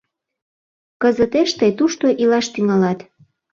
[1.01, 2.99] Кызытеш тый тушто илаш тӱҥалат.